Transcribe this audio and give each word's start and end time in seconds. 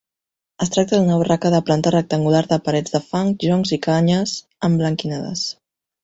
Es 0.65 0.69
tracta 0.75 0.99
d'una 0.99 1.17
barraca 1.17 1.49
de 1.55 1.59
planta 1.67 1.91
rectangular 1.95 2.41
de 2.53 2.57
parets 2.69 2.95
de 2.95 3.01
fang, 3.09 3.29
joncs 3.43 3.73
i 3.77 3.79
canyes 3.83 4.33
emblanquinades. 4.69 5.45